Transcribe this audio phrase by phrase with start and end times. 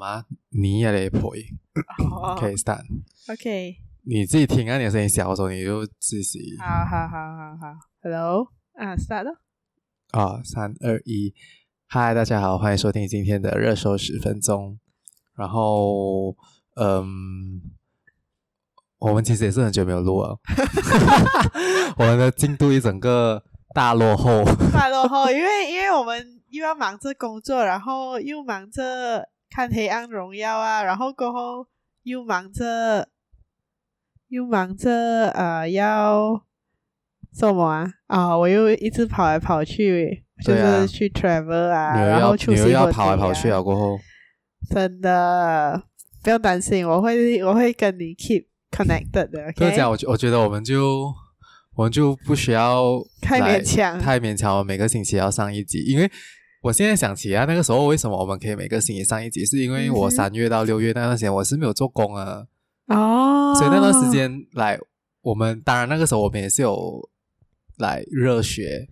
[0.00, 0.24] 吗？
[0.48, 1.20] 你也得陪。
[2.38, 2.82] 可以 start。
[3.30, 3.76] OK。
[4.02, 6.56] 你自己听啊，你的声音小的时候，你就自己。
[6.58, 7.78] 好好好好好。
[8.02, 9.42] Hello，啊，start 了。
[10.12, 11.34] 啊，三二一，
[11.86, 14.80] 嗨，大家好，欢迎收听今天的热搜十分钟。
[15.36, 16.34] 然后，
[16.76, 17.60] 嗯，
[18.98, 20.38] 我们其实也是很久没有录了，
[21.98, 23.44] 我们的进度一整个
[23.74, 24.42] 大落后，
[24.72, 31.66] 大落后，因为因为我们又要忙着工作，然后又忙着看《黑暗荣耀》啊，然后过后
[32.04, 33.08] 又忙着。
[34.30, 36.40] 又忙着呃要
[37.32, 37.92] 做什么啊？
[38.06, 43.98] 啊、哦，我又一直跑来跑去，啊、就是去 travel 啊，然后出去、啊、你又要跑来跑去啊，过后
[44.70, 45.82] 真的
[46.22, 49.52] 不用担心，我会我会跟你 keep connected 的。
[49.54, 49.70] 就、 okay?
[49.70, 51.12] 这样，我我觉得我们就
[51.74, 52.84] 我们就不需要
[53.20, 54.58] 太勉强，太勉强。
[54.58, 56.08] 我每个星期要上一集，因为
[56.62, 59.46] 我现在想起啊，那个时候为什么我们可以每个星期上一集？
[59.46, 62.44] 是因为我三月到六月那段时间我是没有做工啊。
[62.88, 64.78] 哦，所以那段时间来，
[65.22, 67.08] 我们当然那个时候我们也是有
[67.78, 68.86] 来热血，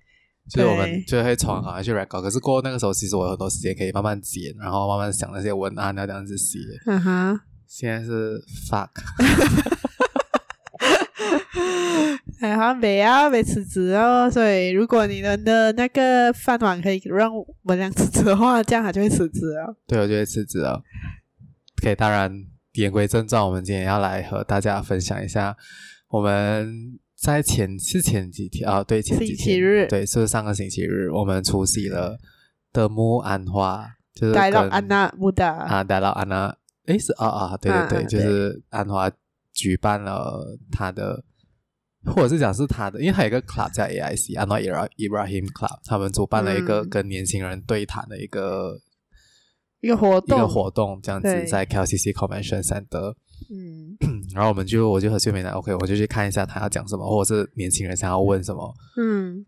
[0.48, 2.22] 所以我们就会从好像去 record。
[2.22, 6.58] 可是过后那个时候，其实我有很多时间可以慢慢剪，然后慢慢想那些文案要这样子写。
[6.86, 8.88] 嗯哼，现在是 fuck，
[12.40, 14.30] 哎，好像没啊，没辞职哦。
[14.30, 19.76] 所以如果你们的那个饭碗可以让我们俩辞职的话，这样他就会辞职哦。
[19.86, 20.82] 对，我就会辞职哦。
[21.82, 22.44] OK，，当然。
[22.74, 25.56] 言归正传，我们今天要来和大家分享一下
[26.10, 32.16] 我们在前是前几天啊，对前几天，星期日，对，是上个星期日，我们出席了
[32.70, 39.10] 德木安华，就是带到安娜穆达啊，带到安娜，诶，是啊啊，对对对，啊、就是安华
[39.52, 41.24] 举办了他的，
[42.14, 48.78] 或者是讲是他的，因为他有一个 club 叫 AIC，安华伊拉伊布拉辛 club，他们主办了一个跟年轻人对谈的一个。
[49.80, 53.14] 一个活动，一个活动这样子，在 KLCC Convention Center。
[53.48, 53.96] 嗯，
[54.34, 58.74] 然后我们就，我就和秀美来，OK，我就去看一下他要讲什么，或者是年轻人想要问什么。
[58.96, 59.46] 嗯，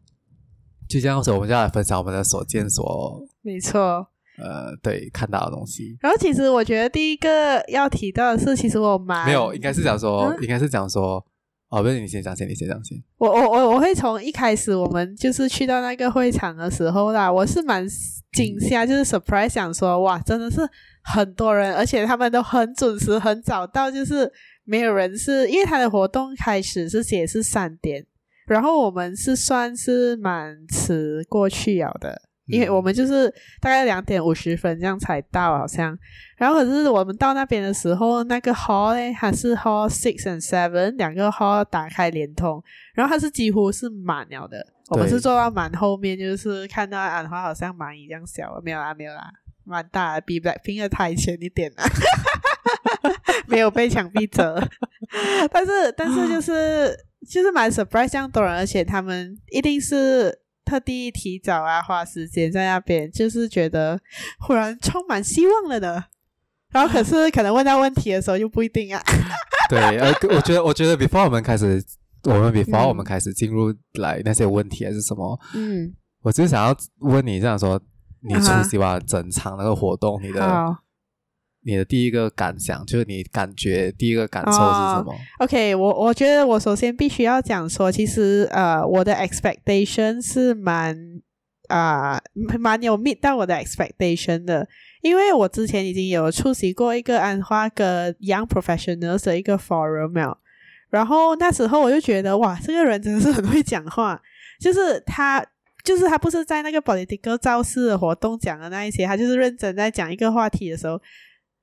[0.89, 3.21] 就这样子，我们就来分享我们的所见所。
[3.43, 4.07] 没错。
[4.39, 5.99] 呃，对，看到的东西。
[6.01, 11.27] 然后，其实我觉得第一个要提到的是，其实我蛮没有，应该是讲说，嗯、应该是讲说。
[11.71, 13.01] 哦，不是，你先讲先，你先讲先。
[13.17, 17.87] 我我我我会从一开始我们就是去到那个会场的时候啦，我是蛮
[18.33, 20.69] 惊吓，就是 surprise，想说哇，真的是
[21.05, 24.33] 很多人，而且他们都很准时，很早到，就是
[24.65, 28.05] 没有人是因为他的活动开始是写是三点，
[28.49, 32.30] 然后我们是算是蛮迟过去了的。
[32.51, 33.29] 因为我们就是
[33.61, 35.97] 大概两点五十分这样才到，好像。
[36.37, 42.63] 然后可是我们到那边的时候，那个 hall 呢，还是 hall six and seven 两个 hall 打开连通，
[42.95, 44.67] 然后它是几乎是满了的。
[44.89, 49.31] 我们是坐到蛮后面，就是看到安华好像蚂蚁这样小，没有啦，没有啦，
[49.65, 51.85] 蛮大的，比 Blackpink 的台前一点啦，
[53.47, 54.61] 没有被墙壁遮。
[55.53, 56.97] 但是但是就是
[57.29, 60.41] 就是蛮 surprise 这样多人，而且他们一定是。
[60.71, 64.01] 特地提早啊，花时间在那边，就是觉得
[64.39, 66.05] 忽然充满希望了呢。
[66.71, 69.03] 然后可是可能问到问题的时候又不一定啊。
[69.69, 71.85] 对，呃，我觉得，我觉得，before 我们开始，
[72.23, 75.37] 我们 before 我们开始进入来那些问题还是什么？
[75.55, 75.93] 嗯，
[76.23, 77.81] 我只是想要问你，这样说，
[78.23, 80.77] 你出席完整场那个活动，啊、你的。
[81.63, 90.97] 你的第一个感想就是你感觉第一个感受是什么？Oh，OK，我我觉得我首先必须要讲说，其实呃，我的 expectation 是蛮
[91.69, 94.67] 啊、呃、蛮有 meet 到我的 expectation 的，
[95.03, 100.37] 因为我之前已经有出席过一个安花跟 Young Professionals 的一个 forum，
[100.89, 104.19] 然后那时候我就觉得哇，这个人真的是很会讲话，
[104.59, 105.45] 就是他
[105.85, 110.99] 就是他不是在那个 political 造势的活动讲的那一些，他就是认真在讲一个话题的时候。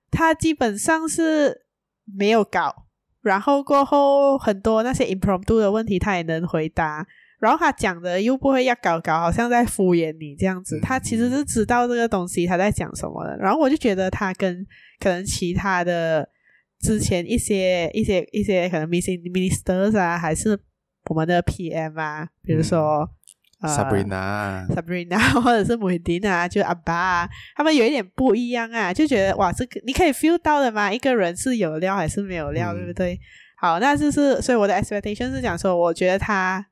[0.10, 1.66] 他基本上是
[2.06, 2.86] 没有搞，
[3.22, 7.06] 然后过后很多那些 impromptu 的问题他也能回答，
[7.40, 10.80] 然后他讲的又不会要搞搞，好像在敷衍你这样子。
[10.82, 13.38] 他其实是知道这个东西他在讲什么的。
[13.38, 14.66] 然后我就觉得他跟
[15.00, 16.28] 可能其他的
[16.80, 20.58] 之前一些一些一些可能 missing ministers 啊，还是
[21.10, 23.10] 我们的 PM 啊，比如说。
[23.62, 33.20] 嗯 Sabrina，Sabrina， 或者是 m o d i n a，就阿爸啊，他们有一点不一样啊，就觉得哇，这个你可以 feel 到的嘛，一个人是有料还是没有料，嗯、对不对？
[33.60, 36.64] 好，那就是所以我的 expectation 是讲说，我觉得他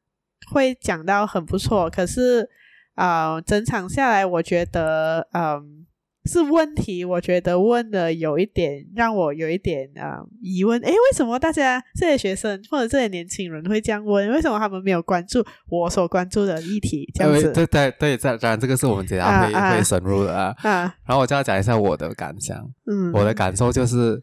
[0.51, 2.47] 会讲到很不错，可是
[2.93, 5.87] 啊、呃，整场下来，我觉得嗯，
[6.25, 10.79] 是问题，我觉得问的有一点让我有一点啊、呃、疑问。
[10.81, 14.31] 诶，为什么大家这些学生或者这些年轻人会这样问？
[14.31, 17.09] 为什么他们没有关注我所关注的议题？
[17.13, 20.55] 这样子，对对对，当然这个是我们接下来会、啊、会深入的啊。
[20.63, 22.57] 啊然后我就要讲一下我的感想。
[22.85, 24.21] 嗯，我的感受就是，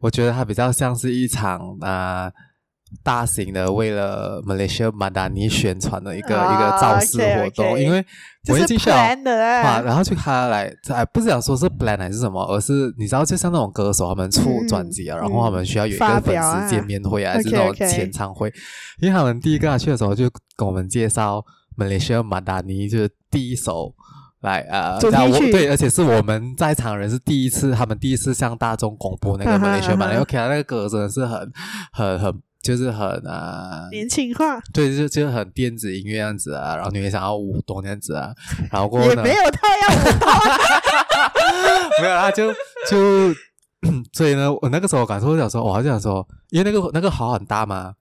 [0.00, 2.24] 我觉得它比较像是一场啊。
[2.24, 2.32] 呃
[3.02, 7.76] 大型的为了 Malaysia Madani 宣传的一个、oh, 一个造势活动，okay, okay.
[7.76, 8.04] 因为
[8.48, 9.14] 我一进去啊，
[9.84, 18.54] 然后就他来，哎，不是想说是 plan 还是什么，而是你知道，就像那种歌手他们出专辑啊，嗯、然后他们需要有一个粉丝见面会啊，还是那种签唱会，okay.
[19.00, 21.44] 因为他们第一个去的时候就跟我们介绍
[21.76, 23.94] Malaysia Madani 就是第一首
[24.40, 31.52] 来呃，然后我对，而且是我们在场人是第一次，他们第一次向大众公布那个 Malaysia Madani OK，那个歌真的是很
[31.92, 32.42] 很很。
[32.68, 38.30] 就是很啊，年轻化，对，就就很电子音乐样子啊，然后你也想要舞动这样子啊，
[38.70, 40.28] 然后过后呢，也没有太要舞动，
[42.02, 42.52] 没有啊，就
[42.90, 43.34] 就
[44.12, 47.94] 所以呢，我那个时候我感受我想说，我还想说，因为那个那个好很大嘛。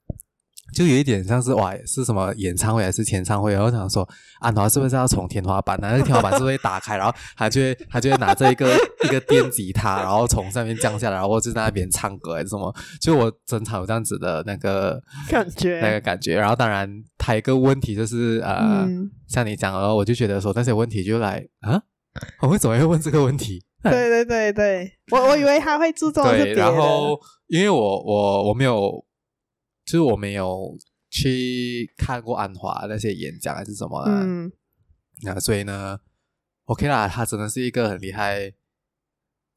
[0.74, 3.54] 就有一点像是哇，是什么演唱会还是签唱会？
[3.54, 4.08] 然后想说，
[4.40, 5.78] 安华是不是要从天花板？
[5.82, 6.98] 那个天花板是不是会打开？
[6.98, 12.74] 然后他就会他就会拿着一个一个电吉他，然后从上面降下来，然后就在那边唱歌还是什么？
[13.00, 16.36] 就我整场有这样子的那个感觉，那个感觉。
[16.36, 21.82] 然后当然，他一个问题就是呃，嗯、像你讲的，我就觉得说那些问题就来啊，
[22.42, 23.64] 我为什么会问这个问题？
[23.84, 26.62] 对对对对，我我以为他会注重的是别的。
[26.62, 27.18] 然后
[27.48, 29.07] 因为我我我没有。
[29.88, 30.78] 就是我没有
[31.10, 34.52] 去看过安华那些演讲还是什么的，嗯，
[35.24, 35.98] 那所以呢
[36.66, 38.52] ，OK 啦，他真的是一个很厉害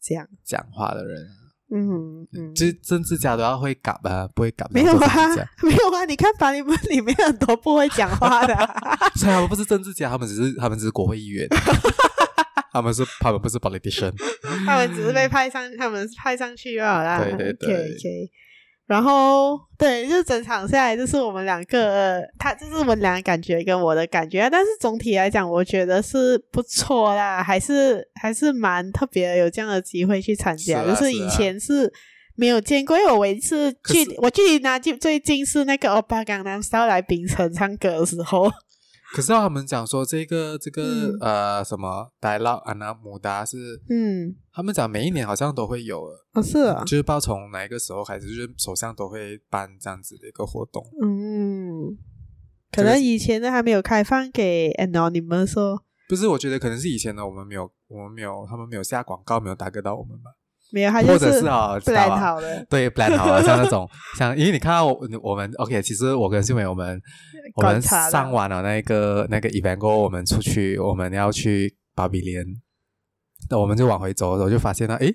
[0.01, 0.25] 讲。
[0.45, 1.27] 讲话的人，
[1.75, 5.29] 嗯嗯，就是政治家都要会讲啊，不会讲没有啊，
[5.65, 8.55] 没有啊，你看法你们里面很多不会讲话的，
[9.17, 11.49] 所以他们不是政治家，他们只是他们只是国会议员，
[12.73, 14.15] 他们是他们不是 politician，
[14.65, 18.31] 他们只是被派上，他们派上去了啦，对对对。
[18.91, 31.93] 然后，对，就整场下来，就是我们两个，呃、他就是我们两个感觉跟我的感觉，但是总体来讲，我觉得是不错啦，还是还是蛮特别的，有这样的机会去参加，是啊、就是以前是
[32.35, 38.51] 没有见过，因为我唯一次距我距离那近最近是那个欧巴刚南到来槟城唱歌的时候。
[39.13, 50.85] 可是他们讲说这个这个、嗯、呃什么 Dialog Anak Muda 是嗯，他们讲每一年好像都会有，哦是啊，就是不知道从哪一个时候开始，就是首相都会办这样子的一个活动。
[51.03, 51.99] 嗯，
[52.71, 55.83] 可能以前的还没有开放给 Anonymous 哦。
[56.09, 60.31] 不是，我觉得可能是以前的我们没有，我们没有，他们没有下广告，没有打给到我们吧。
[60.73, 67.01] 没有，他就是或者是啊，plan 好的，对，plan 好了，像那种 像，因为你看到我我们 OK，其实我跟秀美我们
[67.57, 72.45] 我们上完了那个那个 event 过后，我们出去我们要去巴比莲，
[73.49, 75.13] 那我们就往回走的时候就发现了，诶，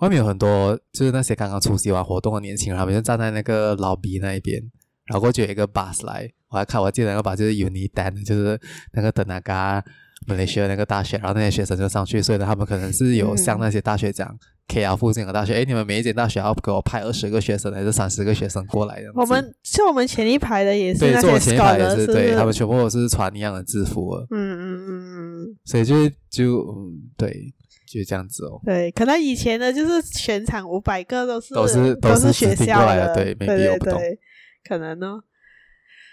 [0.00, 4.60] 外面有很多就是那些刚刚出席完活动的年轻人，他们就站在那个 lobby 那一边，
[5.06, 8.60] 然后过去有一个 bus 来，我还看我记得那个 bus 就是 Uni Dan，就是
[8.92, 9.82] 那个等那个。
[10.26, 14.38] 马来西亚那个大学，然后那些学生就上去，所以呢，他们可能是有向那些大学讲、嗯、
[14.68, 19.08] KL 附近的大学，哎，你们每一间大学要给我派二十个学生还是三十个学生过来的？
[19.14, 24.26] 我们就我们前一排的也是，对，坐我前一排也是，对他们全部都是穿一样的制服了。
[24.30, 27.52] 嗯嗯嗯嗯，所以就就嗯，对，
[27.86, 28.60] 就这样子哦。
[28.64, 34.00] 对，可能以前呢就是全场五百个都是都是都是学校来的，对，没必要不懂，
[34.68, 35.20] 可能呢。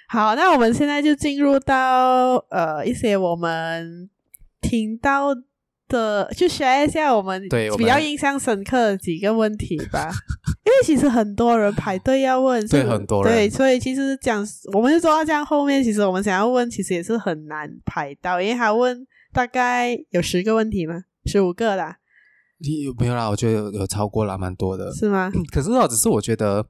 [0.10, 4.10] 好，那我们现在就进入到呃一些我们。
[4.62, 5.30] 听到
[5.88, 7.42] 的就学一下我们
[7.78, 10.12] 比较印象深刻的几个问题吧，
[10.66, 20.96] 因为其实很多人排队要问，对很多人，对，所以其实讲我们就做到这样，后面其实我们想要问，其实也是很难排到，因为他问大概有十个问题吗？
[21.26, 21.96] 十五个啦？
[22.60, 23.30] 有没有啦？
[23.30, 25.32] 我觉得有有超过啦，蛮多的，是吗？
[25.54, 26.68] 可是哦，只是我觉得。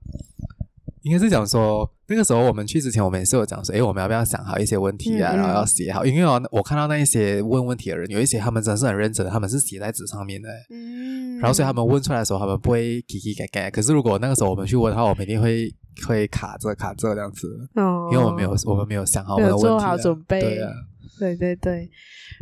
[1.02, 6.06] 应该是讲说，那个时候我们去之前，我们也是有讲说，哎，我们要不要想好一些问题啊，嗯嗯然后要写好。
[6.06, 10.50] 因为哦，我看到那一些问问题的人，有一些他们真的是很认真的，他们是写在纸上面的。
[10.70, 11.38] 嗯。
[11.40, 13.72] 然后所以他们问出来的时候，他们不会奇奇怪怪。
[13.72, 15.74] 可是如果那个时候我们去问的话，我们一定会
[16.08, 17.48] 会卡着卡着这样子。
[17.76, 18.10] 哦。
[18.12, 20.42] 因为我们没有我们没有想好我们的问题，做好准备。
[20.42, 20.72] 对啊。
[21.18, 21.90] 对对对，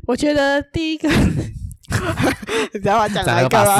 [0.05, 1.09] 我觉得第一个
[2.73, 3.79] 你知道我讲哪一个吗？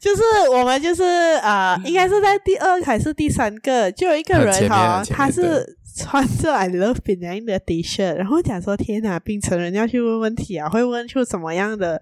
[0.00, 1.02] 就是我们就是
[1.42, 12.00] 呃，应该是在第二还是第三个，就有一个人哈，他是穿着 I love Penang 的 T 恤，然后讲说：“天哪，槟城人要去问问题啊，会问出什么样的，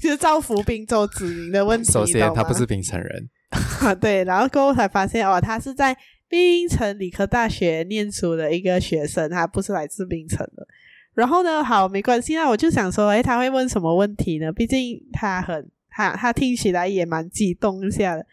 [0.00, 3.30] 就是造福宾州子民的问题。”首先，他不是槟城人
[3.80, 5.96] 啊，对，然后过后才发现哦，他是在
[6.28, 10.66] 槟城理科大学念书的一个学生，他不是来自槟城的。
[11.14, 14.52] 然后呢，好，没关系啊，我就想说，哎，他会问什么问题呢？
[14.52, 18.26] 毕竟他很，他他听起来也蛮激动一下的。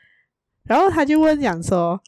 [0.63, 2.01] 然后他就问讲说，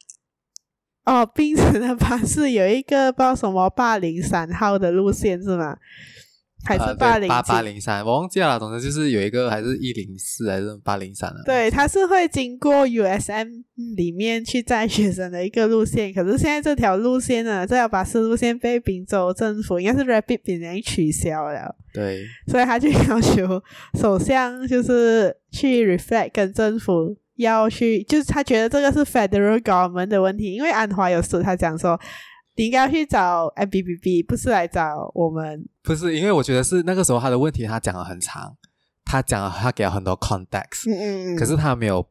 [1.04, 5.76] 哦， 冰城的巴士有一个不知道什么八零三号的路线是吗？
[6.64, 11.36] 还是八零八八零三，我忘记了，总之就是有一个还是一零四还是八零三啊？
[11.44, 13.64] 对，它是会经过 USM
[13.96, 16.12] 里面去载学生的一个路线。
[16.12, 21.74] 可是现在这条路线呢，这条巴士路线被滨州政府应该是 Rapid 已经取消了。
[21.92, 23.62] 对，所以他就要求
[23.98, 31.98] 首相就是去 reflect 跟政府要去，就是他觉得这个是 Federal Government 的问题，因为安华有时他讲说。
[32.56, 35.66] 你应该要去找 MBBB，不是来找我们。
[35.82, 38.56] 不是，因为我觉得是那个时候他的问题，他讲了很长，
[39.04, 42.06] 他讲了他给了很多 context，嗯嗯嗯，可是他没有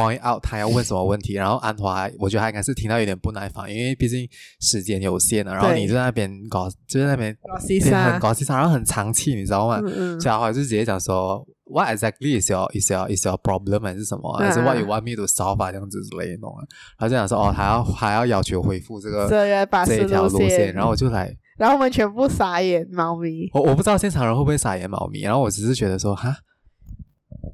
[0.00, 1.34] point out 他要问什么问题。
[1.34, 4.28] 然后安华，我觉得他应该是听到有点不耐烦，因为毕竟
[4.60, 5.52] 时间有限了。
[5.52, 9.80] 然后你就在那边搞，就在那边搞西沙，很搞西沙，然后很长气，你知道吗？
[9.84, 11.46] 嗯嗯，所以安华就直接讲说。
[11.72, 14.36] What exactly is your is your is your problem 还是什么？
[14.38, 15.70] 还是 What you want me to solve 啊？
[15.70, 16.64] 这样子之类的，懂吗？
[16.98, 23.48] 然后就讲说哦，还要还要要求恢复这个这一条路线，然后我就来，然后我们全部傻眼，猫咪。
[23.54, 26.34] 我我不知道现场人会不会傻眼猫咪，然后我只是觉得说哈，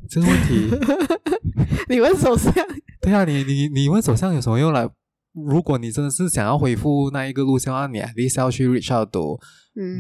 [0.09, 0.71] 这个问题，
[1.89, 2.53] 你问首相？
[3.01, 4.89] 对啊，你你你问首相有什么用来？
[5.33, 9.39] 如果你真的是想要恢复那一个路线的话，你还是要去 reach out to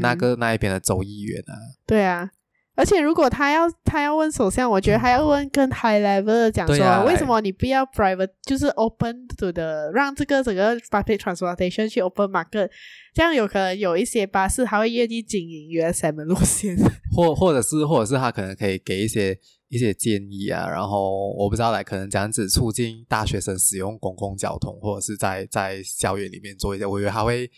[0.00, 1.52] 那个那一边的州议员啊。
[1.86, 2.30] 对啊。
[2.78, 12.68] 而且，如果他要他要问首相，我觉得还要问更 high level 的讲说，啊、为什么你不要 private，就是 open to 的，让这个整个 public transportation 去 open market，
[13.14, 16.76] 这样有可能有一些巴士还会愿意经营 USM 的路线，
[17.16, 27.50] 或或者是或者是他可能可以给一些一些建议啊，然后我不知道来可能这样子促进大学生使用公共交通，或者是在在校园里面做一些，我以为他会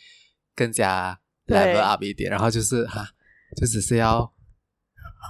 [0.54, 3.08] 更加 level up 一点，然后就是哈，
[3.56, 4.32] 就只是要。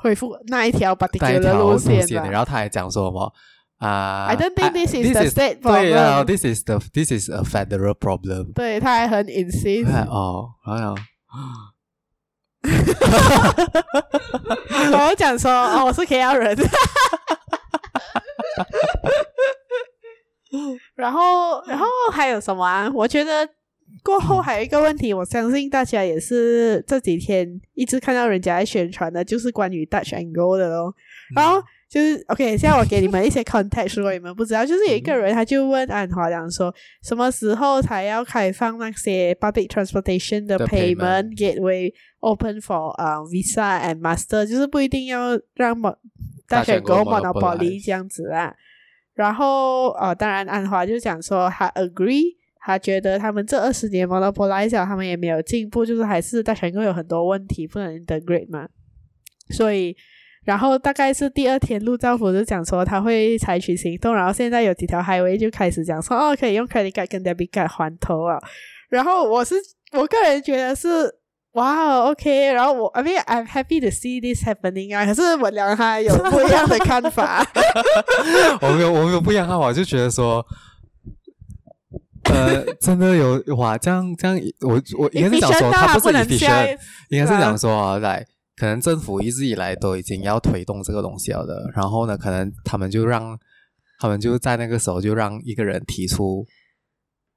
[0.02, 3.32] 恢复那一条 particular 的路线，然后他还讲说什么
[3.78, 5.80] 啊？I don't think this is the state problem.
[5.80, 8.52] 对啊，this is the this is a federal problem.
[8.52, 9.88] 对，他还很 insist。
[10.06, 10.94] 哦，哎呀，
[14.92, 16.56] 我讲说哦，我是 KL 人。
[20.94, 22.90] 然后，然后还有什么啊？
[22.94, 23.48] 我觉得。
[24.04, 30.94] 过后还有一个问题，我相信大家也是这几天一直看到人家在宣传的，就是关于 Dutch and Go 的咯。
[31.34, 41.90] 然后就是 OK，现在我给你们一些 context，如果你们不知道，就是有一个人他就问安华讲说，什么时候才要开放那些 public transportation 的 payment gateway
[42.21, 45.80] open for 呃 Visa and Master，就是不一定要让
[46.47, 48.54] 大选国 monopoly 这样子啊。
[49.14, 58.68] 然后呃，当然安华就讲说他 agree，他觉得他们这二十年 monopoly 下他们也没有进步，就是还是大选国有很多问题不能 integrate 嘛，
[59.50, 59.97] 所以。
[60.49, 68.38] 然后大概是第二天，陆兆福就讲说他会采取行动，然后现在有几条 highway 就开始讲说哦，可以用 credit card 跟 debit card 还头啊。
[68.88, 69.57] 然后我是
[69.93, 71.14] 我个人觉得是
[71.52, 72.50] 哇，OK。
[72.50, 75.05] 然后我 I mean I'm happy to see this happening 啊。
[75.05, 77.47] 可是我两个还有不一样的看法。
[78.62, 80.43] 我们有我们有不一样的看法，我就觉得说。
[82.25, 86.78] 呃，真的有哇，这样这样，我我应该是讲说，他不是 efficient，
[87.11, 88.25] 应该是讲说啊，来，
[88.58, 93.38] 可能政府一直以来都已经要推动这个东西了的，然后呢，可能他们就让
[94.00, 96.44] 他们就在那个时候就让一个人提出。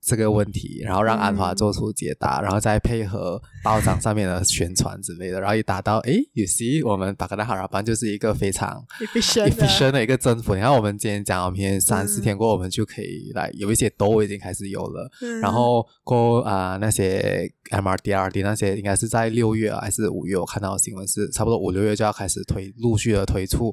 [0.04, 10.56] 这个问题，然后让安华做出解答，嗯、然后再配合报章上面的宣传之类的，然后一达到，诶，you see，我们巴格达哈拉班就是一个非常 efficient 的一个政府。
[10.56, 20.36] 你看，我们今天讲，明天三四天过后，我们就可以来有一些都已经开始有了，嗯、然后过啊、呃、那些 MRDRD 那些，应该是在六月还是五月？
[20.36, 23.72] 我看到的新闻是差不多五六月就要开始推，陆续的推出，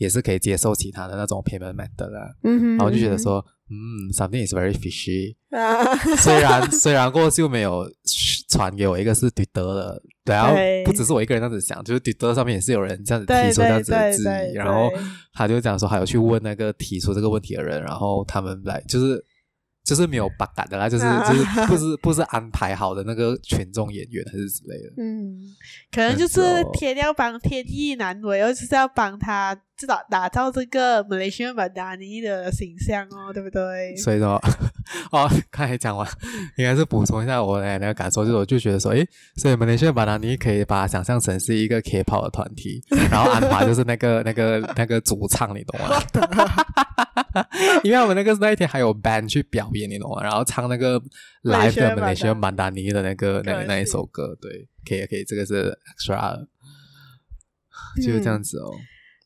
[0.00, 2.34] 也是可以接受其他的那种 payment method 啦。
[2.42, 3.44] 嗯哼，然后我就觉得说。
[3.72, 5.36] 嗯，something is very fishy。
[6.16, 7.88] 虽然虽然过去没有
[8.48, 10.52] 传给我一个是对德的，对啊，
[10.84, 14.90] 不只是我一个人这样子想，就是对德上面也是有人这样子提出这样子的质疑，然后
[15.32, 19.24] 他就讲说还有去问那个提出这个问题的人，然后他们来就是。
[19.82, 24.92] 就是没有把感的啦，就是就是不是不是安排好的那个群众演员还是之类的。
[24.98, 25.40] 嗯，
[25.90, 33.96] 可能就是天要帮天意难违，又是要帮他至少打造这个马来西亚曼达尼的形象哦，对不对？
[33.96, 34.34] 所以说，
[35.10, 36.06] 哦，刚才讲完，
[36.58, 39.02] 应该是补充一下我的那个感受，就是我就觉得说，诶，
[39.36, 45.98] 所以马来西亚曼达尼可以把它想象成是一个 K-pop 的团体， 然后安华就是那个那个那个主唱，你懂吗？
[47.82, 50.22] 因为我们那个那一天还有 band 去表演，你懂吗？
[50.22, 51.00] 然后唱那个
[51.44, 56.36] live 的马来西亚曼达尼的那个那那一首歌，对，可以可以，这个是 extra，
[58.04, 58.70] 就是这样子哦。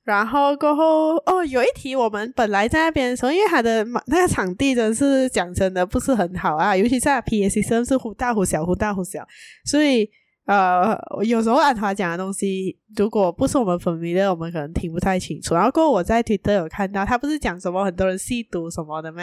[0.05, 9.27] 然后过后哦，有一题我们本来在那边的时候，因为他的那个场地真是讲真的不是很好啊，尤其在 PA system 是忽大忽小，忽大忽小，
[9.65, 10.07] 所以
[10.45, 10.95] 呃，
[11.25, 15.55] 有时候安华讲的东西，如果不是我们粉迷的，我们可能听不太清楚。
[15.55, 19.23] 然后过后我在 Twitter 有看到，他不是讲什么很多人吸毒什么的吗？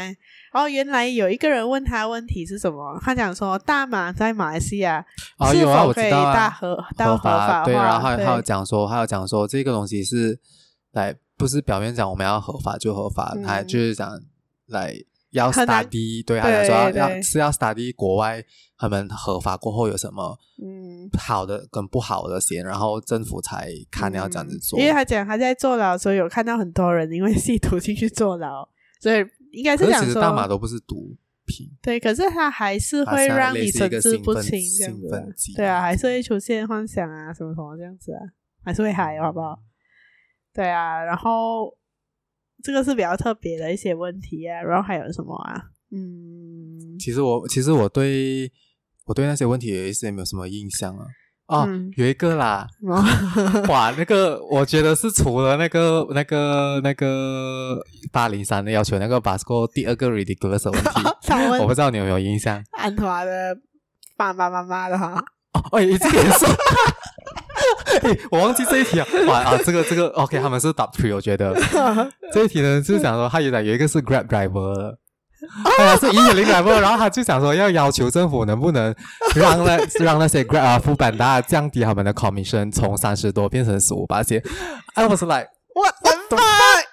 [0.52, 3.00] 然后原来有一个人问他问题是什么？
[3.04, 5.06] 他讲说大麻在马来西亚
[5.52, 7.66] 是否可以大合大合法？
[7.66, 10.40] 对，然后还有讲说，还有讲说这个东西是。
[10.92, 14.20] 来，不是表面讲我们要合法就合法，他、嗯、就是讲
[14.68, 14.94] 来
[15.32, 18.44] 要 study，对，他来说要要是要 study 国外
[18.78, 24.78] 他们合法过后有什么嗯好的跟不好的先，然后政府才看要这样子做。
[24.78, 28.68] 因为他讲他在坐牢的时候有看到很多人因为吸毒进去坐牢，
[29.00, 34.94] 所以应该是讲说其实大麻都不是毒品，对，可是他还是会让你神志不清这样
[35.34, 38.20] 子，对啊，还是会出现幻想啊什么什么这样子啊，
[38.66, 39.58] 还是会嗨，好不好？
[40.54, 41.72] 对啊，然后
[42.64, 45.62] 这个是比较特别的一些问题啊，然后还有什么啊？
[45.92, 48.52] 嗯，其实我其实我对
[49.06, 51.06] 我对那些问题有一些没有什么印象啊。
[51.48, 52.66] 哦，嗯、有一个啦，
[53.68, 57.78] 哇，那个我觉得是除了那个那个那个
[58.10, 61.02] 八零三的要求，那个 Basco 第二个 ridiculous 的问题，
[61.52, 62.64] 问我不知道你有没有印象？
[62.72, 63.58] 安华的
[64.16, 65.22] 爸爸妈妈的哈？
[65.54, 66.46] 哦，哎，这个也是。
[68.02, 69.08] 欸、我忘记这一题啊！
[69.28, 71.56] 哇啊，这个这个 OK，他们是 top three，我觉得
[72.34, 74.96] 这一题呢，就是讲说他原来有一个是 Grab driver，
[75.78, 78.94] 哎呀是一点零 driver，然后他就想说要要求政府能不能
[79.36, 84.42] 让那 让那些 Grab 啊副班大降低他们的 commission 从三十多变成十五八千。
[84.96, 86.84] I was like what the fuck，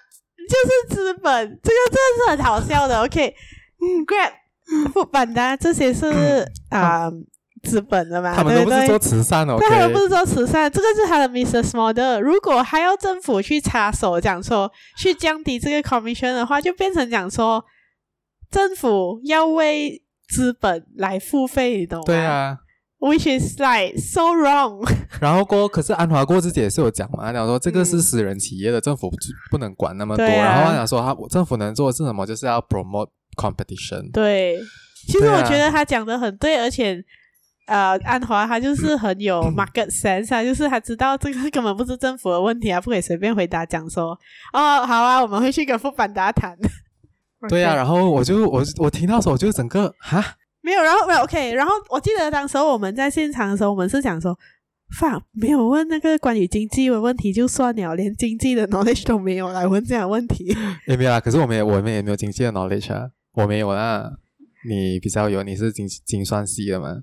[0.48, 3.02] 就是资本，这个真的是很好笑的。
[3.02, 3.34] OK，
[3.80, 7.08] 嗯，Grab 副班大这些是啊。
[7.08, 7.26] 嗯
[7.62, 12.20] 资本的嘛，他们都不是做慈善哦，对，他们不是做慈善，这个是他的 business model。
[12.20, 17.64] 如果还要政府去插手，讲说去降低这个 commission 的话，就变成讲说
[18.50, 22.04] 政府要为资本来付费，你懂吗？
[22.06, 22.58] 对啊
[23.00, 24.88] ，which is like so wrong。
[25.20, 29.11] 然后过，可是安华过自己也是有讲嘛，他讲说这个是私人企业的，嗯、政府
[29.50, 30.24] 不能管那么多。
[30.24, 34.11] 啊、然后他讲说他政府能做的是什么，就是要 promote competition。
[34.12, 34.59] 对，
[35.06, 37.04] 其实我觉得他讲的很对，而且。
[37.68, 44.18] 呃，安华他就是 很有 market sense 啊，就是他知道这个根本不是政府的问题啊，不可以随便回答讲说
[44.52, 46.57] 哦，好啊，我们会去跟副班达谈。
[47.48, 50.24] 对呀、啊，然后我就我我听到时候我就整个哈
[50.61, 54.37] 没有，然后没有 OK，然后我记得当时候我们在现场的时候，我们是讲说，
[54.98, 60.57] 放没有问那个关于经济的问题就算了，连经济的 knowledge 都没有来问这样的问题。
[60.87, 64.11] 也没有啊，可是我们也我们也没有经济的 knowledge 啊，我没有啊，
[64.68, 67.02] 你比较有，你是经精算系的吗？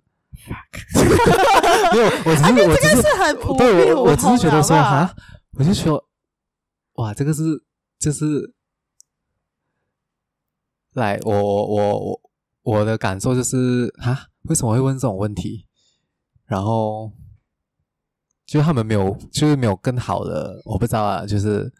[1.93, 5.13] 没有，我只是我只是很对我我只是觉得说哈，
[5.57, 6.03] 我就说
[6.93, 7.41] 哇，这个是
[7.99, 8.53] 就是
[10.93, 12.21] 来我我我我
[12.63, 15.67] 我的感受就是哈，为什么会问这种问题？
[16.45, 17.11] 然后
[18.45, 21.71] 就他们没有，就是没有更好的，我不知道啊，就是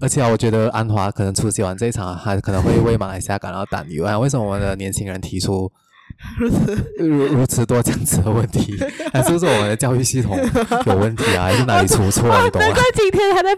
[0.00, 4.18] 而且啊，我觉得安华可能出席完这一场，他可能会为马来西亚感到担忧啊。
[4.18, 5.72] 为什么我们的年轻人提出？
[6.38, 8.76] 如此如如此多这样子的问题，
[9.12, 10.36] 还是不是我们的教育系统
[10.86, 11.44] 有问题啊？
[11.44, 12.42] 还是哪里出错啊？
[12.44, 12.66] 你懂吗？
[12.66, 13.54] 难怪今天还在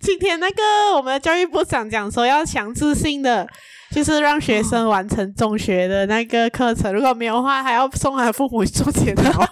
[0.00, 0.62] 今天那个
[0.96, 3.46] 我们的教育部长讲说要强制性的，
[3.90, 9.46] 就是让学生完成中学的那个课程，如果没有的话，还要送他的父母去做检讨。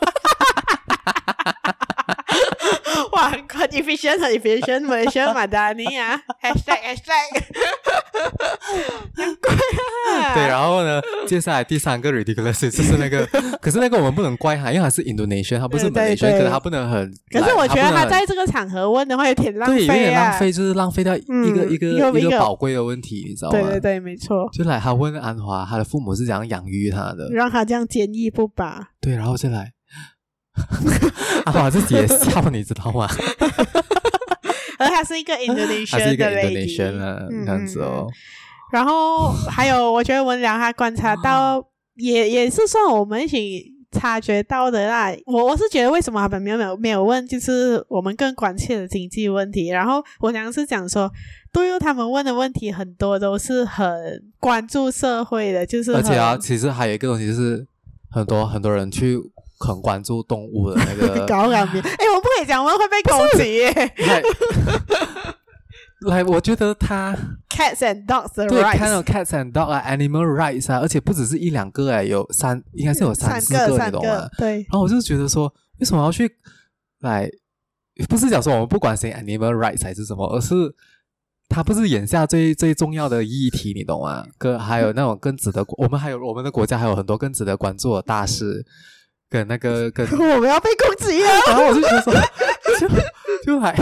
[3.12, 7.44] 哇，很 efficient，很 efficient，马来西亚马达尼亚，hashtag hashtag，
[9.14, 10.13] 很怪啊。
[10.54, 13.26] 对，然后呢，接下来第三个 ridiculous 就是那个，
[13.60, 17.12] 可是那个我们不能怪他，因为他是 Indonesian，他不是马来西亚，可是他不能很。
[17.30, 23.58] 可是我觉得他在这个场合问的话有点浪费啊，对，有点浪费，就是浪费掉一个、嗯、一个一个宝贵的问题，你知道吗？
[23.58, 24.48] 对对对，没错。
[24.52, 28.90] 就来他问安华，他的父母是怎样养育他的，让他这样坚毅不拔。
[29.00, 29.72] 对，然后再来。
[31.46, 33.08] 安华自己也笑，你知道吗？
[34.78, 38.06] 而他是一个 Indonesian 的 Indonesian 这样子哦。
[38.74, 45.14] 然后还有，我觉得文良他观察到，也也是算我们一起察觉到的啦。
[45.26, 49.68] 我我是觉得，为什么他们没有没有没有问，就是我们更关切的经济问题。
[49.68, 51.08] 然后文良是讲说，
[51.52, 53.88] 对于他们问的问题很多都是很
[54.40, 57.64] 关注社会的，就是而且啊，其实还有一个东西就是
[58.10, 59.20] 很多很多人去。
[59.56, 63.72] 很关注动物的那个高粱鳖，哎，我不可以讲，我们会被攻击耶。
[66.00, 67.16] 来，我觉得他
[67.48, 74.28] cats and dogs 对，看到 cats and dog 啊，animal rights 啊，而且不只是一两个哎，有三，应该是有三四个，你懂吗？
[74.36, 74.56] 对。
[74.56, 76.30] 然后我就觉得说，为什么要去
[77.00, 77.30] 来？
[78.08, 80.54] 不是讲说我们不关心 animal rights 还是什么，而是
[81.48, 84.26] 他不是眼下最最重要的议题，你懂吗？
[84.36, 88.66] 跟还有那种更值得，我们还有我们的国家还有很多更值得关注的大事，
[89.30, 91.30] 跟那个跟 我们要被攻击了。
[91.46, 92.12] 然后我就觉得说，
[92.80, 92.88] 就
[93.44, 93.72] 就还。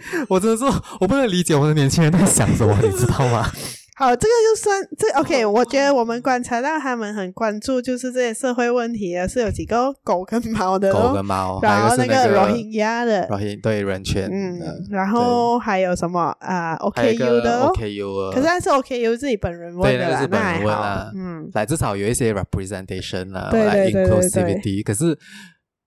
[0.28, 0.68] 我真的说，
[1.00, 3.50] 我不能理解我们的年轻人在想什么，你知道吗？
[3.98, 5.46] 好，这个就算这 OK。
[5.46, 25.18] 我觉得我们观察到他们很关注，就是这些社会问题啊是有几个狗跟猫的，狗跟猫，然后那个 Rohingya 的，Rohingya 对人权，嗯，然后还有什么啊？OKU 的，OKU，可是那是 OKU 自己本人问的啦，那是本人问啦，嗯，来至少有一些 representation 啦，对对对对对，可是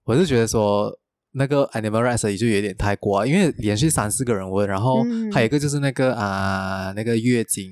[0.05, 0.91] 我是觉得说。
[1.31, 7.71] 那个 animal rights 也就有点太过，因为连续三四个人问，然后还有一个就是那个啊，那个月经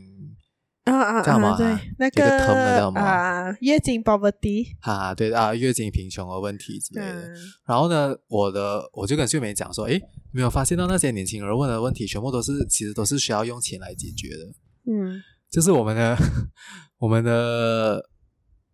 [0.84, 1.58] 啊啊，叫什么？
[1.58, 7.34] 对，那个啊，月经 poverty 啊，对啊，月经贫穷的问题之类的。
[7.68, 10.00] 然后呢，我的我就跟秀梅讲说，诶，
[10.32, 14.94] 没有发现到那些年轻人问的问题，全部都是其实都是需要用钱来解决的。
[14.94, 16.16] 嗯，就是我们的
[17.00, 18.08] 我们的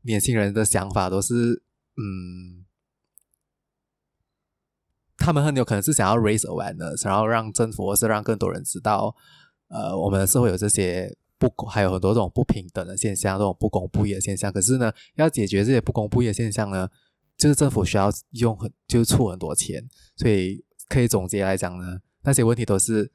[0.02, 1.64] 年轻人的想法都是
[1.96, 2.63] 嗯。
[5.24, 9.16] 他们很有可能是想要 raise awareness，想要让政府或是让更多人知道，
[9.70, 14.52] 呃，我们的社会有这些不，还有很多这种不平等的现象，这种不公不义的现象。
[14.52, 16.90] 可是呢，要解决这些不公不义的现象呢，
[17.38, 19.88] 就是政府需要用很，就是出很多钱。
[20.18, 23.10] 所以可以总结来讲呢，那些问题都是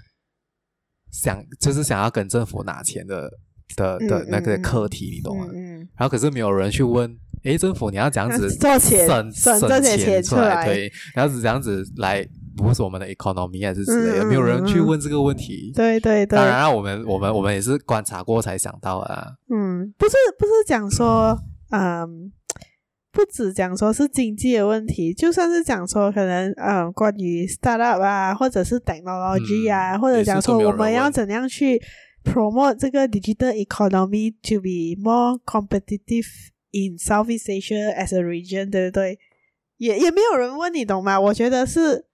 [1.10, 3.30] 想，就是想要跟政府拿钱的
[3.76, 5.46] 的的那个课题，你懂吗？
[5.54, 5.78] 嗯。
[5.96, 7.16] 然后可是没有人去问。
[7.44, 12.26] 哎，政府你要这样子 省省省这些钱出来，对，然后是这样子来
[12.57, 15.72] 不是我们的 economy 还是之类的，没有人去问这个问题。
[15.72, 19.24] 对对对，当然，我们我们我们也是观察过才想到啊。
[19.54, 21.38] 嗯，不是不是讲说，
[21.70, 22.33] 嗯，
[23.12, 31.81] 不止讲说是经济的问题，就算是讲说可能，嗯，关于 startup 啊，或者是 technology 啊，或者讲说我们要怎样去
[32.32, 36.26] promote 这个 digital economy to be more competitive。
[36.70, 39.18] In Southeast Asia as a region，对不对？
[39.78, 41.18] 也也没有人问你，懂吗？
[41.18, 42.04] 我觉得是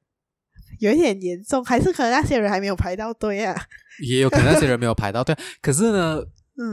[0.78, 3.52] 有一点严重，还是可能那些人还没有排到队啊？
[4.00, 6.22] 也有可能那些人没有排到队， 可是呢，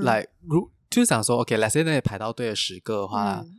[0.03, 3.49] 来、嗯、如就是想说，OK，let's say 那些排到队的十个的话，嗯、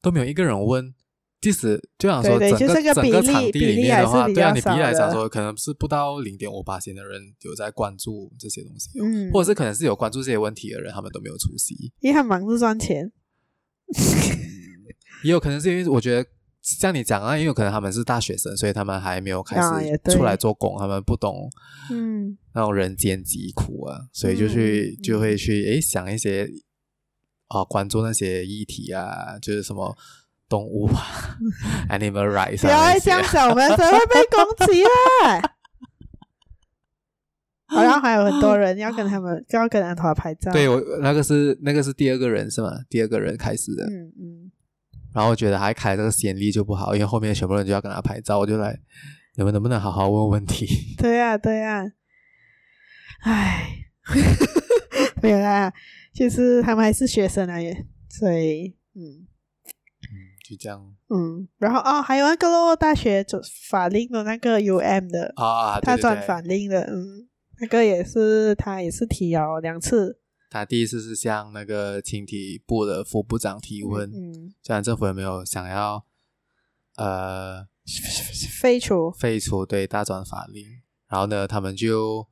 [0.00, 0.94] 都没有一个人问。
[1.42, 2.58] 即使就想说整个，
[2.94, 13.12] 整个场地里面的话，对啊，你比例来讲说，可能是不到零点五八千的人有在关注这些东西，嗯，或者是可能是有关注这些问题的人，他们都没有出席，因为他忙着赚钱。
[15.24, 16.28] 也有可能是因为我觉得
[16.62, 21.50] 像你讲啊，也有可能他们是大学生，所以他们还没有开始出来做工，他们不懂
[21.90, 22.38] 嗯。
[22.54, 26.48] 那种人间疾苦啊，所以就去就会去诶想一些
[27.48, 29.96] 啊关注那些议题啊，就是什么
[30.52, 31.38] 动物吧，
[31.88, 35.40] animal rights，不要这样想，我们才会被攻击啊。
[37.74, 40.52] 好像还有很多人要跟他们，就要跟安华拍照。
[40.52, 42.70] 对，我那个是那个是第二个人是吗？
[42.90, 43.86] 第二个人开始的。
[43.86, 44.52] 嗯嗯。
[45.14, 48.78] 然后我觉得还开这个先例就不好，因为后面全部人就要跟他拍照，我就来，
[49.36, 50.94] 你们能不能好好问问题？
[50.98, 51.86] 对呀、啊，对呀、啊。
[53.22, 53.86] 唉，
[55.22, 55.72] 没有啦，
[56.12, 57.74] 就是他们还是学生而已，
[58.10, 59.26] 所以嗯
[60.56, 60.94] 这样。
[61.08, 67.28] 嗯，然后哦，还有那个咯，大学转法令的那个 UM 的啊，他转法令的，嗯。
[67.60, 70.18] 那个也是，他也是提了两次。
[70.50, 76.04] 他第一次是向那个青体部的副部长提问，嗯，虽然政府有没有想要
[76.96, 77.64] 呃
[78.60, 80.64] 废除废除对大专法令，
[81.06, 82.26] 然后呢，他们就，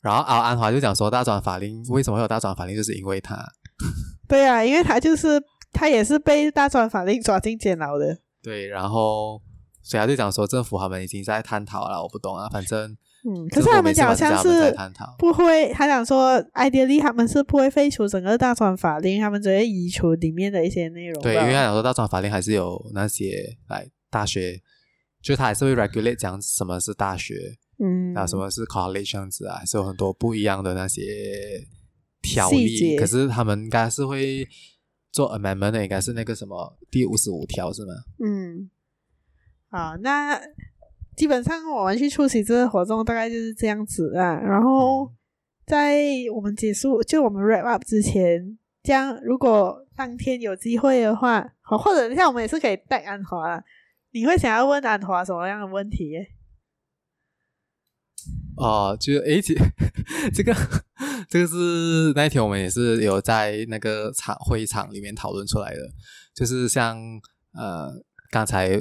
[0.00, 3.36] 然后敖安华就讲说，大专法令为什么会有大专法令，就是因为他，
[4.26, 5.38] 对啊，因为他就是
[5.72, 8.18] 他也是被大专法令抓进监牢的。
[8.42, 9.40] 对，然后
[9.82, 12.96] 所以他就讲说，政府他们已经在探讨了，我不懂啊，反正。
[13.28, 14.72] 嗯，可是他们讲好像是
[15.18, 21.20] 不会，他讲说，ideally 他们是不会废除整个大专法令，他们只会移除里面的一些内容。
[21.20, 24.60] 对，因为他讲说大专法令还是有那些来大学，
[25.20, 27.34] 就他还是会 regulate 讲什么是大学，
[27.82, 31.02] 嗯，啊，什么是 college 这样子啊，还是有很多不一样的那些
[32.22, 32.96] 条例。
[32.96, 34.46] 可是他们应该是会
[35.10, 37.92] 做 amendment 的，应该是那个什么第五十五条是吗？
[38.24, 38.70] 嗯，
[39.70, 40.40] 好，那。
[41.16, 45.12] 基本上我们去出席这个活动大概就是这样子啊，然后
[45.66, 46.00] 在
[46.32, 53.60] 我们结束就我们 wrap up 之前，这样如果当天有机会的话，好，或者像我们也是可以带安华，
[54.12, 56.14] 你会想要问安华什么样的问题？
[58.56, 59.42] 哦，就诶，
[60.32, 60.54] 这个
[61.28, 65.80] 这个是那一天我们也是有在那个场会议场里面讨论出来的，
[66.34, 66.98] 就是像
[67.52, 67.92] 呃
[68.30, 68.80] 刚才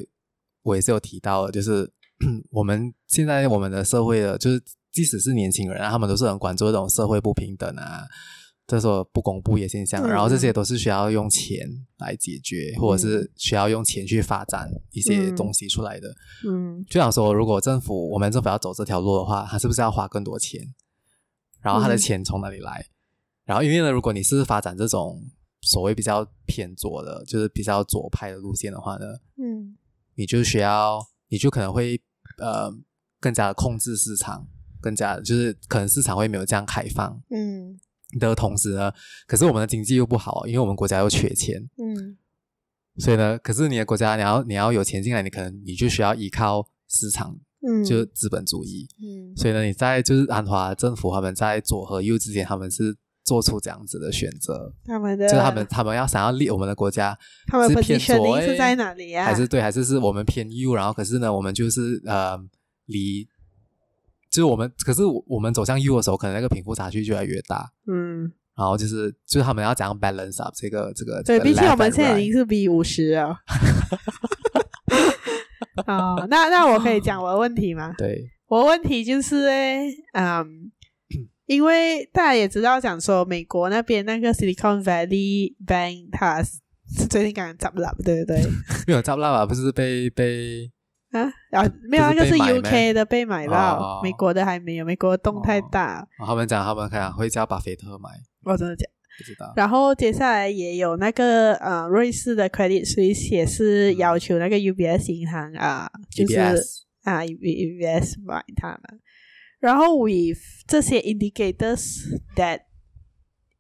[0.63, 1.91] 我也是有提到的，就是
[2.51, 8.03] 我们现在我们的社会的，就是即使是年轻人，他们都是很关注这种社会不平等啊。
[8.69, 11.65] 这种不公不义的现象，嗯，然后这些都是需要用钱
[11.99, 16.13] 来解决，嗯，或者是需要用钱去发展一些东西出来的。
[16.45, 20.61] 嗯，就想说，如果政府我们政府要走这条路的话，它是不是要花更多钱？
[21.67, 22.79] 然后他的钱从哪里来？
[22.79, 22.91] 嗯，
[23.45, 25.21] 然后因为呢，如果你是发展这种
[25.61, 29.05] 所谓比较偏左的，就是比较左派的路线的话呢，
[29.37, 29.77] 嗯，
[30.15, 30.99] 你就需要，
[31.29, 32.01] 你就可能会
[32.39, 32.71] 呃
[33.19, 34.47] 更加的控制市场，
[34.81, 37.21] 更加的就是可能市场会没有这样开放。
[37.29, 37.79] 嗯。
[38.21, 38.89] 的同时呢，
[39.27, 42.17] 可是我们的经济又不好，因为我们国家又缺钱，嗯，
[42.99, 59.25] 所以呢，可是你的国家你要你要有钱进来，你可能你就需要依靠市场，嗯，就是资本主义，嗯，所以呢，你在就是安华政府他们在左和右之间，他们是做出这样子的选择，他们的就是他们他们要想要立我们的国家，他们是偏左是在哪里呀？
[59.25, 60.73] 还是对，还是是我们偏右？
[60.73, 62.39] 然后可是呢，我们就是呃
[62.85, 63.27] 离。
[64.29, 67.71] 就是我们，可是我们走向右的时候，可能那个贫富差距就越来越大。
[67.87, 71.23] 嗯，然后就是，就是他们要怎样 balance up 这个这个。
[71.23, 73.35] 对，毕竟我们现在已经是 B 五十了。
[75.87, 77.93] 哦，那那我可以讲我的问题吗？
[77.99, 80.71] 对，我的问题就是，诶嗯，
[81.45, 86.59] 因为大家也知道，讲说美国那边那个 Silicon Valley Bank，它是
[87.09, 88.41] 最近刚刚 drop 了，对不对？
[88.87, 89.45] 没有 drop 了吧？
[89.45, 90.71] 不是被被。
[91.11, 96.01] 啊，啊，没有，那个是 UK 的被买到，哦，美国的还没有，美国的洞太大。
[96.19, 98.09] 哦，他们讲他们可能会叫巴菲特买，
[98.43, 98.85] 我真的讲
[99.17, 99.51] 不知道。
[99.55, 108.99] 然后接下来也有那个呃，瑞士的 Credit Suisse 也是要求那个 UBS 银行啊，就是 UBS 啊，UBS 买他们。
[109.59, 112.61] 然后 with 这些 indicators that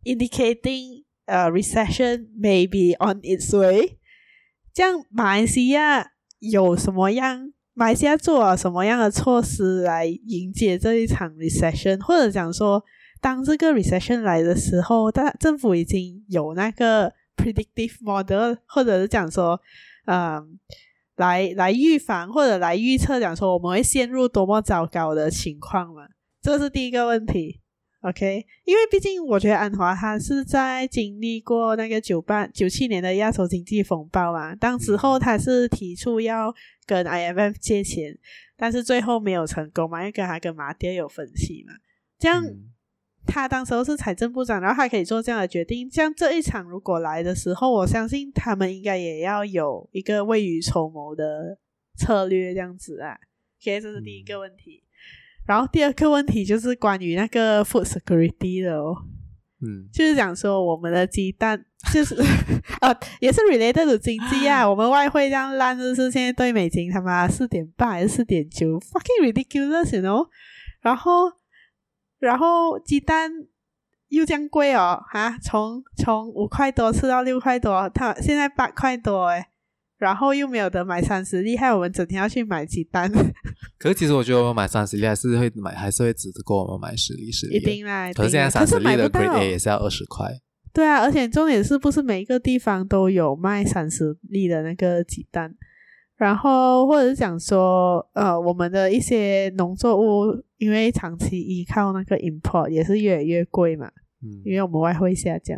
[0.03, 3.97] indicating a recession may be on its way，
[4.73, 6.11] 这样马来西亚。
[6.39, 7.51] 有什么样？
[7.73, 11.99] 马来西亚做了什么样的措施来迎接这一场 recession？
[11.99, 12.83] 或者讲说，
[13.27, 19.59] 当这个 recession 来的时候，大政府已经有那个 predictive model，或者是讲说，
[20.05, 20.57] 嗯，
[21.17, 26.07] 来来预防或者来预测，讲说我们会陷入多么糟糕的情况嘛？
[26.41, 27.59] 这是第一个问题。
[27.99, 38.17] OK，因为毕竟我觉得安华他是在经历过那个九八九七年的亚洲经济风暴嘛，当时候他是提出要跟 IMF 借钱，
[38.55, 41.73] 但是最后没有成功嘛，因为跟他跟马爹有分歧嘛。
[42.17, 42.41] 这样
[43.27, 45.91] 他当时候是财政部长，然后他可以做这样的决定。
[45.91, 51.57] 像这一场如果来的时候，我相信他们应该也要有一个未雨绸缪的
[51.97, 53.17] 策略，这样子啊。
[53.61, 54.83] OK，这是第一个问题。
[55.45, 58.95] 然后第二个问题就是关于那个 food security 的哦，
[59.61, 61.63] 嗯，就是讲说我们的鸡蛋
[61.93, 62.15] 就是
[62.81, 70.27] 呃 也是 related to 经济啊， 我们外汇这样烂，就是现在兑美金他妈四点八还是四点九，fucking ridiculous，you know？
[70.81, 71.31] 然后
[72.19, 73.31] 然后鸡蛋
[74.09, 79.45] 又这样贵哦，哈，从从五块多吃到六块多，它现在八块多诶。
[79.97, 83.11] 然后又没有得买三十粒，害我们整天要去买鸡蛋。
[83.79, 87.55] 可是其实我觉得我们买三十粒还是会买，还是会值得过我们买十粒十粒。
[87.55, 88.13] 一定啦！
[88.13, 90.27] 可是现在三十粒的 Grade A 也是要二十块。
[90.71, 95.55] 对啊，而且重点是不是每一个地方都有卖三十粒的那个鸡蛋？
[96.17, 103.89] 然后或者是讲说，呃，我们的一些农作物因为长期依靠那个 import 也是越来越贵嘛。
[104.21, 104.41] 嗯。
[104.43, 105.57] 因为我们外汇下降，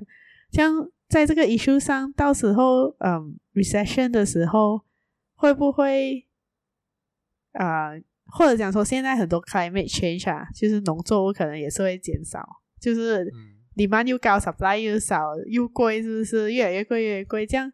[0.52, 0.90] 像。
[1.10, 4.80] 在这个 issue 上，到时候嗯，recession 的时候
[5.34, 6.28] 会不会
[7.54, 8.04] 啊、呃？
[8.28, 12.48] 或者讲说，现在很多 climate change 啊，就是农作物可能也是会减少，
[12.80, 13.28] 就是
[13.76, 17.44] 你们又高，supply 又少，又贵，是不是越来越贵越来越贵？
[17.44, 17.74] 这样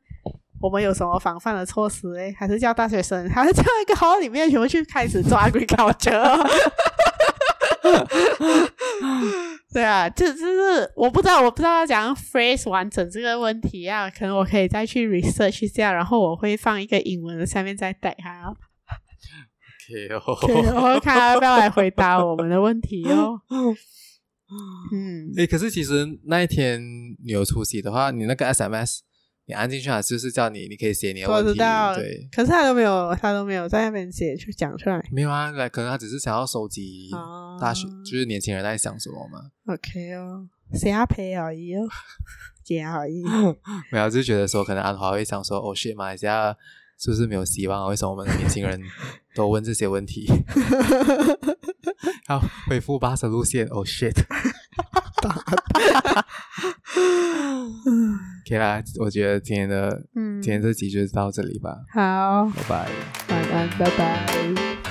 [0.61, 2.33] 我们有什么防范的措施哎？
[2.37, 6.49] 还是叫大学生，还是叫一个 hall 里面全部去开始做 agriculture？
[9.73, 18.47] 对啊，就就是我不知道，我不知道要怎样 phrase 完整这个问题啊，可能我可以再去 research 一下，然后我会放一个英文的下面再带它。
[18.49, 23.39] OK 哦，okay, 我看要不要来回答我们的问题哦。
[24.91, 26.81] 嗯，诶，可是其实那一天
[27.23, 28.99] 你有出席的话，你那个 SMS。
[29.47, 31.49] 你按进去啊，就是叫你，你可以写你的问题。
[31.49, 32.27] 我知道，对。
[32.31, 34.99] 可是他都没有，他都没有在那边写去讲出来。
[35.11, 37.11] 没有啊，来，可能他只是想要收集
[37.61, 39.39] 大学，哦、就是年轻人在想什么嘛。
[39.67, 41.87] OK 哦，写下配而已哦，
[42.63, 43.23] 写而已。
[43.91, 46.55] 没有，就是觉得说，可能安华会想说，哦，shit，马来西亚
[46.97, 47.87] 是不是没有希望啊？
[47.89, 48.81] 为什么我们的年轻人
[49.35, 50.25] 都问这些问题？
[52.27, 53.67] 好，恢复巴士路线。
[53.67, 54.15] Oh shit！
[58.47, 61.75] 可以啦，我觉得今天的，嗯，今天这集就到这里吧。
[61.91, 62.87] 好，拜
[63.27, 64.84] 拜，晚安，拜拜。